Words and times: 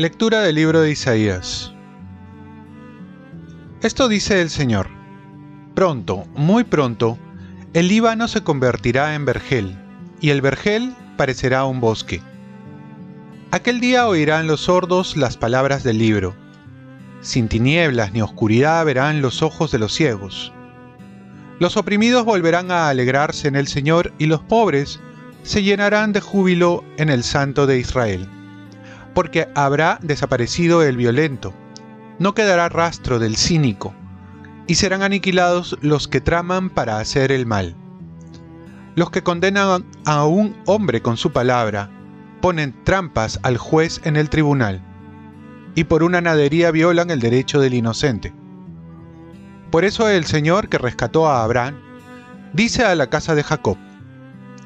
Lectura 0.00 0.40
del 0.40 0.54
libro 0.54 0.80
de 0.80 0.92
Isaías. 0.92 1.74
Esto 3.82 4.08
dice 4.08 4.40
el 4.40 4.48
Señor. 4.48 4.88
Pronto, 5.74 6.24
muy 6.34 6.64
pronto, 6.64 7.18
el 7.74 7.88
Líbano 7.88 8.26
se 8.26 8.42
convertirá 8.42 9.14
en 9.14 9.26
vergel, 9.26 9.78
y 10.22 10.30
el 10.30 10.40
vergel 10.40 10.94
parecerá 11.18 11.66
un 11.66 11.80
bosque. 11.80 12.22
Aquel 13.50 13.78
día 13.80 14.08
oirán 14.08 14.46
los 14.46 14.62
sordos 14.62 15.18
las 15.18 15.36
palabras 15.36 15.84
del 15.84 15.98
libro. 15.98 16.34
Sin 17.20 17.48
tinieblas 17.48 18.12
ni 18.12 18.22
oscuridad 18.22 18.84
verán 18.84 19.22
los 19.22 19.42
ojos 19.42 19.70
de 19.70 19.78
los 19.78 19.94
ciegos. 19.94 20.52
Los 21.58 21.76
oprimidos 21.76 22.24
volverán 22.24 22.70
a 22.70 22.88
alegrarse 22.88 23.48
en 23.48 23.56
el 23.56 23.68
Señor 23.68 24.12
y 24.18 24.26
los 24.26 24.40
pobres 24.40 25.00
se 25.42 25.62
llenarán 25.62 26.12
de 26.12 26.20
júbilo 26.20 26.84
en 26.96 27.10
el 27.10 27.22
Santo 27.22 27.66
de 27.66 27.78
Israel 27.78 28.28
porque 29.14 29.48
habrá 29.54 29.98
desaparecido 30.02 30.82
el 30.82 30.96
violento, 30.96 31.52
no 32.18 32.34
quedará 32.34 32.68
rastro 32.68 33.18
del 33.18 33.36
cínico, 33.36 33.94
y 34.66 34.76
serán 34.76 35.02
aniquilados 35.02 35.76
los 35.80 36.08
que 36.08 36.20
traman 36.20 36.70
para 36.70 36.98
hacer 36.98 37.32
el 37.32 37.46
mal. 37.46 37.74
Los 38.94 39.10
que 39.10 39.22
condenan 39.22 39.84
a 40.04 40.24
un 40.26 40.56
hombre 40.66 41.02
con 41.02 41.16
su 41.16 41.32
palabra, 41.32 41.90
ponen 42.40 42.74
trampas 42.84 43.40
al 43.42 43.58
juez 43.58 44.00
en 44.04 44.16
el 44.16 44.30
tribunal, 44.30 44.82
y 45.80 45.84
por 45.84 46.02
una 46.02 46.20
nadería 46.20 46.70
violan 46.72 47.10
el 47.10 47.20
derecho 47.20 47.58
del 47.58 47.72
inocente. 47.72 48.34
Por 49.70 49.86
eso 49.86 50.10
el 50.10 50.26
Señor 50.26 50.68
que 50.68 50.76
rescató 50.76 51.26
a 51.26 51.42
Abraham, 51.42 51.76
dice 52.52 52.84
a 52.84 52.94
la 52.94 53.06
casa 53.06 53.34
de 53.34 53.42
Jacob, 53.42 53.78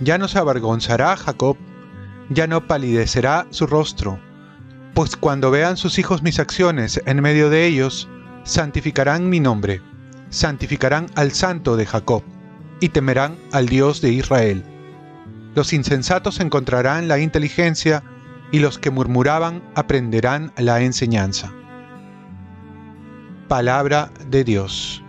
ya 0.00 0.18
no 0.18 0.26
se 0.26 0.40
avergonzará 0.40 1.16
Jacob, 1.16 1.56
ya 2.28 2.48
no 2.48 2.66
palidecerá 2.66 3.46
su 3.50 3.68
rostro, 3.68 4.18
pues 4.94 5.14
cuando 5.14 5.52
vean 5.52 5.76
sus 5.76 5.96
hijos 6.00 6.24
mis 6.24 6.40
acciones 6.40 7.00
en 7.06 7.22
medio 7.22 7.50
de 7.50 7.66
ellos, 7.66 8.08
santificarán 8.42 9.28
mi 9.28 9.38
nombre, 9.38 9.80
santificarán 10.30 11.06
al 11.14 11.30
santo 11.30 11.76
de 11.76 11.86
Jacob, 11.86 12.24
y 12.80 12.88
temerán 12.88 13.36
al 13.52 13.68
Dios 13.68 14.00
de 14.00 14.10
Israel. 14.10 14.64
Los 15.54 15.72
insensatos 15.72 16.40
encontrarán 16.40 17.06
la 17.06 17.20
inteligencia, 17.20 18.02
y 18.52 18.58
los 18.58 18.78
que 18.78 18.90
murmuraban 18.90 19.62
aprenderán 19.74 20.52
la 20.56 20.80
enseñanza. 20.80 21.52
Palabra 23.48 24.10
de 24.28 24.44
Dios. 24.44 25.02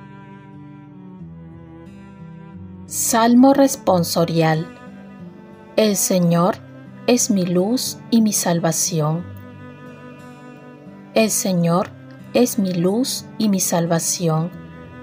Salmo 2.85 3.53
responsorial. 3.53 4.67
El 5.75 5.95
Señor 5.95 6.55
es 7.07 7.29
mi 7.29 7.45
luz 7.45 7.97
y 8.09 8.21
mi 8.21 8.33
salvación 8.33 9.37
el 11.17 11.31
Señor 11.31 11.89
es 12.35 12.59
mi 12.59 12.75
luz 12.75 13.25
y 13.39 13.49
mi 13.49 13.59
salvación. 13.59 14.51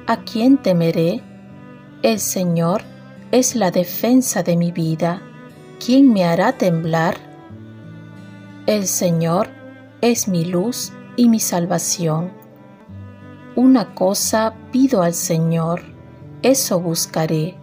¿A 0.07 0.19
quién 0.19 0.59
temeré? 0.59 1.25
El 2.05 2.21
Señor 2.21 2.83
es 3.33 3.57
la 3.57 3.73
defensa 3.73 4.45
de 4.45 4.57
mi 4.57 4.71
vida. 4.71 5.21
¿Quién 5.85 6.13
me 6.13 6.25
hará 6.25 6.53
temblar? 6.53 7.17
El 8.67 8.87
Señor 8.87 9.51
es 10.01 10.27
mi 10.27 10.47
luz 10.47 10.95
y 11.17 11.29
mi 11.29 11.39
salvación. 11.39 12.33
Una 13.57 13.95
cosa 13.95 14.55
pido 14.73 15.03
al 15.03 15.13
Señor, 15.13 15.83
eso 16.41 16.81
buscaré, 16.81 17.59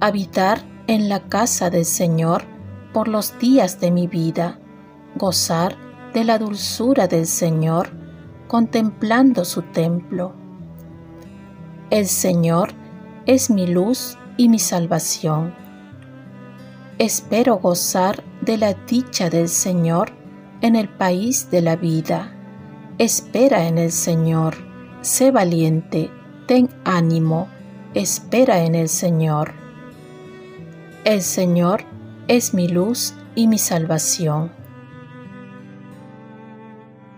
habitar 0.00 0.64
en 0.88 1.08
la 1.08 1.20
casa 1.28 1.70
del 1.70 1.84
Señor 1.84 2.42
por 2.92 3.06
los 3.06 3.38
días 3.38 3.78
de 3.78 3.92
mi 3.92 4.08
vida, 4.08 4.58
gozar 5.14 5.76
de 6.12 6.24
la 6.24 6.36
dulzura 6.38 7.06
del 7.06 7.28
Señor 7.28 7.90
contemplando 8.48 9.44
su 9.44 9.62
templo. 9.62 10.32
El 11.90 12.08
Señor 12.08 12.70
es 13.26 13.50
mi 13.50 13.68
luz 13.68 14.18
y 14.36 14.48
mi 14.48 14.58
salvación. 14.58 15.54
Espero 16.98 17.58
gozar 17.58 18.24
de 18.40 18.58
la 18.58 18.74
dicha 18.74 19.30
del 19.30 19.48
Señor 19.48 20.23
en 20.60 20.76
el 20.76 20.88
país 20.88 21.50
de 21.50 21.62
la 21.62 21.76
vida. 21.76 22.32
Espera 22.98 23.66
en 23.66 23.78
el 23.78 23.90
Señor, 23.90 24.56
sé 25.00 25.30
valiente, 25.30 26.10
ten 26.46 26.68
ánimo, 26.84 27.48
espera 27.94 28.64
en 28.64 28.74
el 28.74 28.88
Señor. 28.88 29.52
El 31.04 31.22
Señor 31.22 31.84
es 32.28 32.54
mi 32.54 32.68
luz 32.68 33.14
y 33.34 33.48
mi 33.48 33.58
salvación. 33.58 34.52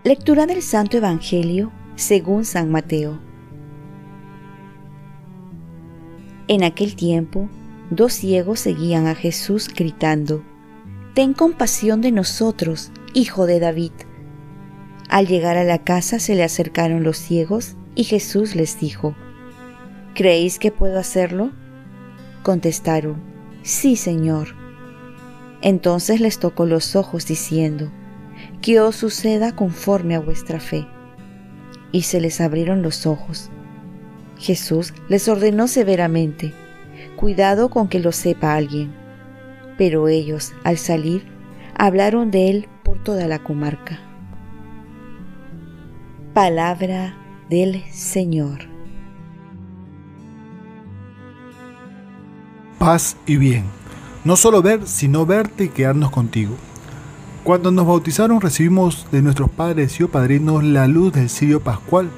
Lectura 0.03 0.45
del 0.45 0.61
Santo 0.61 0.97
Evangelio 0.97 1.71
según 1.95 2.45
San 2.45 2.71
Mateo. 2.71 3.19
En 6.47 6.63
aquel 6.63 6.95
tiempo, 6.95 7.49
dos 7.89 8.13
ciegos 8.13 8.61
seguían 8.61 9.07
a 9.07 9.15
Jesús 9.15 9.67
gritando, 9.67 10.43
Ten 11.13 11.33
compasión 11.33 11.99
de 12.01 12.11
nosotros, 12.11 12.91
hijo 13.13 13.45
de 13.45 13.59
David. 13.59 13.91
Al 15.09 15.27
llegar 15.27 15.57
a 15.57 15.63
la 15.63 15.83
casa 15.83 16.19
se 16.19 16.35
le 16.35 16.43
acercaron 16.43 17.03
los 17.03 17.17
ciegos 17.17 17.75
y 17.95 18.03
Jesús 18.03 18.55
les 18.55 18.79
dijo, 18.79 19.15
¿Creéis 20.13 20.59
que 20.59 20.71
puedo 20.71 20.99
hacerlo? 20.99 21.51
Contestaron, 22.43 23.21
Sí, 23.63 23.95
Señor. 23.95 24.55
Entonces 25.61 26.21
les 26.21 26.39
tocó 26.39 26.65
los 26.65 26.95
ojos 26.95 27.25
diciendo, 27.25 27.91
que 28.61 28.79
os 28.79 28.95
suceda 28.95 29.55
conforme 29.55 30.15
a 30.15 30.19
vuestra 30.19 30.59
fe. 30.59 30.87
Y 31.91 32.03
se 32.03 32.21
les 32.21 32.41
abrieron 32.41 32.81
los 32.81 33.05
ojos. 33.05 33.49
Jesús 34.37 34.93
les 35.09 35.27
ordenó 35.27 35.67
severamente, 35.67 36.53
cuidado 37.15 37.69
con 37.69 37.87
que 37.87 37.99
lo 37.99 38.11
sepa 38.11 38.55
alguien. 38.55 38.93
Pero 39.77 40.07
ellos, 40.07 40.53
al 40.63 40.77
salir, 40.77 41.25
hablaron 41.75 42.31
de 42.31 42.49
él 42.49 42.67
por 42.87 42.99
toda 42.99 43.27
la 43.27 43.39
comarca. 43.39 43.99
Palabra 46.33 47.17
del 47.49 47.83
Señor. 47.91 48.59
Paz 52.79 53.17
y 53.25 53.35
bien. 53.35 53.65
No 54.23 54.37
solo 54.37 54.61
ver, 54.61 54.87
sino 54.87 55.25
verte 55.25 55.65
y 55.65 55.69
quedarnos 55.69 56.11
contigo. 56.11 56.55
Cuando 57.43 57.71
nos 57.71 57.85
bautizaron 57.85 58.39
recibimos 58.39 59.05
de 59.11 59.21
nuestros 59.21 59.49
padres 59.49 59.99
y 59.99 60.05
padrinos 60.05 60.63
la 60.63 60.87
luz 60.87 61.11
del 61.11 61.29
cirio 61.29 61.59
pascual 61.59 62.09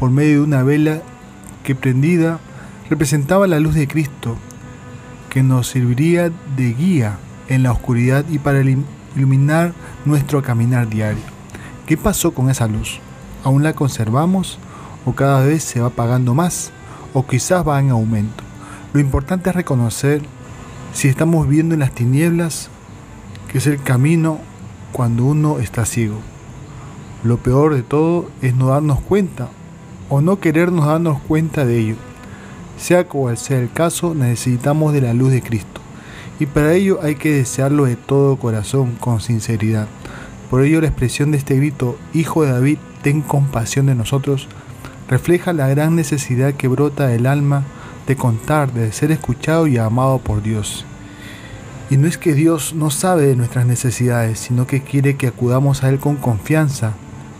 por 0.00 0.10
medio 0.10 0.36
de 0.36 0.44
una 0.44 0.62
vela 0.62 1.02
que 1.64 1.74
prendida 1.74 2.40
representaba 2.88 3.46
la 3.46 3.60
luz 3.60 3.74
de 3.74 3.86
Cristo, 3.86 4.36
que 5.28 5.42
nos 5.42 5.66
serviría 5.66 6.30
de 6.56 6.72
guía 6.72 7.18
en 7.50 7.62
la 7.62 7.72
oscuridad 7.72 8.24
y 8.30 8.38
para 8.38 8.60
iluminar 9.16 9.72
nuestro 10.04 10.42
caminar 10.42 10.88
diario. 10.88 11.22
¿Qué 11.86 11.96
pasó 11.96 12.32
con 12.32 12.50
esa 12.50 12.66
luz? 12.66 13.00
¿Aún 13.42 13.62
la 13.62 13.74
conservamos 13.74 14.58
o 15.04 15.12
cada 15.12 15.44
vez 15.44 15.62
se 15.62 15.80
va 15.80 15.88
apagando 15.88 16.34
más 16.34 16.70
o 17.12 17.26
quizás 17.26 17.66
va 17.66 17.80
en 17.80 17.90
aumento? 17.90 18.42
Lo 18.92 19.00
importante 19.00 19.50
es 19.50 19.56
reconocer 19.56 20.22
si 20.92 21.08
estamos 21.08 21.48
viendo 21.48 21.74
en 21.74 21.80
las 21.80 21.92
tinieblas, 21.92 22.68
que 23.50 23.58
es 23.58 23.66
el 23.66 23.82
camino 23.82 24.38
cuando 24.92 25.24
uno 25.24 25.58
está 25.58 25.84
ciego. 25.84 26.20
Lo 27.24 27.38
peor 27.38 27.74
de 27.74 27.82
todo 27.82 28.30
es 28.40 28.54
no 28.54 28.68
darnos 28.68 29.00
cuenta 29.00 29.48
o 30.08 30.20
no 30.20 30.40
querernos 30.40 30.86
darnos 30.86 31.20
cuenta 31.20 31.64
de 31.64 31.78
ello. 31.78 31.96
Sea 32.76 33.08
cual 33.08 33.36
sea 33.36 33.58
el 33.58 33.72
caso, 33.72 34.14
necesitamos 34.14 34.92
de 34.92 35.00
la 35.00 35.14
luz 35.14 35.32
de 35.32 35.42
Cristo. 35.42 35.73
Y 36.40 36.46
para 36.46 36.72
ello 36.72 36.98
hay 37.02 37.14
que 37.14 37.32
desearlo 37.32 37.84
de 37.84 37.96
todo 37.96 38.36
corazón, 38.36 38.96
con 38.98 39.20
sinceridad. 39.20 39.86
Por 40.50 40.62
ello 40.62 40.80
la 40.80 40.88
expresión 40.88 41.30
de 41.30 41.38
este 41.38 41.56
grito, 41.56 41.98
Hijo 42.12 42.44
de 42.44 42.52
David, 42.52 42.78
ten 43.02 43.20
compasión 43.22 43.86
de 43.86 43.94
nosotros, 43.94 44.48
refleja 45.08 45.52
la 45.52 45.68
gran 45.68 45.94
necesidad 45.94 46.54
que 46.54 46.68
brota 46.68 47.06
del 47.06 47.26
alma 47.26 47.64
de 48.06 48.16
contar, 48.16 48.72
de 48.72 48.92
ser 48.92 49.12
escuchado 49.12 49.66
y 49.66 49.78
amado 49.78 50.18
por 50.18 50.42
Dios. 50.42 50.84
Y 51.90 51.96
no 51.96 52.06
es 52.08 52.18
que 52.18 52.34
Dios 52.34 52.74
no 52.74 52.90
sabe 52.90 53.26
de 53.26 53.36
nuestras 53.36 53.66
necesidades, 53.66 54.38
sino 54.38 54.66
que 54.66 54.82
quiere 54.82 55.16
que 55.16 55.26
acudamos 55.26 55.84
a 55.84 55.88
Él 55.88 55.98
con 55.98 56.16
confianza, 56.16 56.94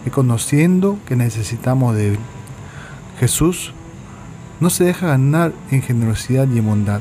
reconociendo 0.05 0.99
que 1.07 1.17
necesitamos 1.17 1.97
de 1.97 2.11
Él. 2.11 2.19
Jesús 3.19 3.73
no 4.61 4.71
se 4.71 4.85
deja 4.85 5.09
ganar 5.09 5.53
en 5.71 5.83
generosidad 5.83 6.47
y 6.49 6.59
en 6.59 6.67
bondad. 6.67 7.01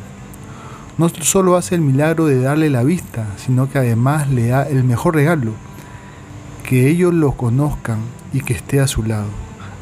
No 0.97 1.09
solo 1.09 1.55
hace 1.57 1.73
el 1.73 1.81
milagro 1.81 2.25
de 2.25 2.39
darle 2.39 2.69
la 2.69 2.83
vista, 2.83 3.25
sino 3.37 3.69
que 3.69 3.79
además 3.79 4.29
le 4.29 4.49
da 4.49 4.63
el 4.63 4.83
mejor 4.83 5.15
regalo, 5.15 5.53
que 6.63 6.87
ellos 6.87 7.13
lo 7.13 7.31
conozcan 7.31 7.97
y 8.31 8.41
que 8.41 8.53
esté 8.53 8.79
a 8.79 8.87
su 8.87 9.01
lado. 9.01 9.27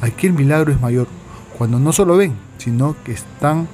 Aquí 0.02 0.28
el 0.28 0.34
milagro 0.34 0.72
es 0.72 0.80
mayor, 0.80 1.08
cuando 1.58 1.80
no 1.80 1.92
solo 1.92 2.16
ven, 2.16 2.36
sino 2.58 2.96
que 3.04 3.12
están 3.12 3.68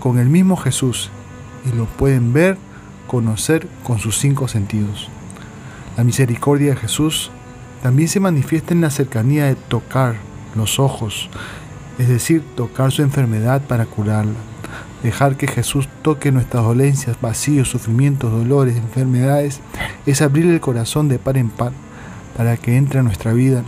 con 0.00 0.18
el 0.18 0.28
mismo 0.28 0.56
Jesús 0.56 1.10
y 1.64 1.76
lo 1.76 1.84
pueden 1.84 2.32
ver, 2.32 2.58
conocer 3.06 3.68
con 3.84 4.00
sus 4.00 4.18
cinco 4.18 4.48
sentidos. 4.48 5.08
La 5.96 6.02
misericordia 6.02 6.70
de 6.70 6.76
Jesús 6.76 7.30
también 7.84 8.08
se 8.08 8.18
manifiesta 8.18 8.74
en 8.74 8.80
la 8.80 8.90
cercanía 8.90 9.46
de 9.46 9.54
tocar 9.54 10.16
los 10.56 10.80
ojos, 10.80 11.28
es 11.98 12.08
decir, 12.08 12.42
tocar 12.56 12.90
su 12.90 13.02
enfermedad 13.02 13.62
para 13.62 13.86
curarla. 13.86 14.49
Dejar 15.02 15.36
que 15.36 15.46
Jesús 15.46 15.88
toque 16.02 16.30
nuestras 16.30 16.62
dolencias, 16.62 17.20
vacíos, 17.20 17.70
sufrimientos, 17.70 18.30
dolores, 18.30 18.76
enfermedades, 18.76 19.60
es 20.06 20.20
abrir 20.20 20.46
el 20.46 20.60
corazón 20.60 21.08
de 21.08 21.18
par 21.18 21.36
en 21.38 21.48
par 21.48 21.72
para 22.36 22.56
que 22.56 22.76
entre 22.76 23.00
a 23.00 23.02
nuestra 23.02 23.32
vida. 23.32 23.62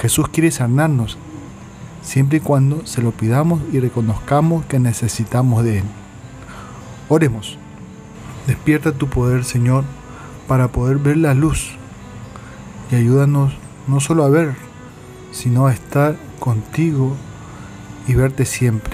Jesús 0.00 0.28
quiere 0.28 0.50
sanarnos, 0.50 1.16
siempre 2.02 2.38
y 2.38 2.40
cuando 2.40 2.84
se 2.86 3.02
lo 3.02 3.12
pidamos 3.12 3.60
y 3.72 3.78
reconozcamos 3.78 4.64
que 4.66 4.78
necesitamos 4.80 5.64
de 5.64 5.78
Él. 5.78 5.84
Oremos. 7.08 7.58
Despierta 8.46 8.92
tu 8.92 9.08
poder, 9.08 9.44
Señor, 9.44 9.84
para 10.48 10.68
poder 10.68 10.98
ver 10.98 11.16
la 11.16 11.34
luz 11.34 11.76
y 12.90 12.96
ayúdanos 12.96 13.54
no 13.86 14.00
solo 14.00 14.24
a 14.24 14.28
ver, 14.28 14.54
sino 15.32 15.66
a 15.66 15.72
estar 15.72 16.16
contigo 16.38 17.16
y 18.06 18.14
verte 18.14 18.44
siempre. 18.44 18.93